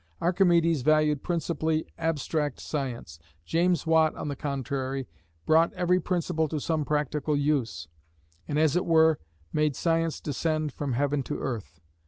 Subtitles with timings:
[0.19, 5.07] Archimedes valued principally abstract science; James Watt, on the contrary,
[5.45, 7.87] brought every principle to some practical use;
[8.47, 9.19] and, as it were,
[9.53, 11.79] made science descend from heaven to earth.